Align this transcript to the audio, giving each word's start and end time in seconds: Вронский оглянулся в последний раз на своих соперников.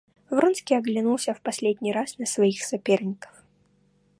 Вронский 0.31 0.73
оглянулся 0.75 1.31
в 1.35 1.41
последний 1.41 1.93
раз 1.93 2.17
на 2.17 2.25
своих 2.25 2.63
соперников. 2.63 3.43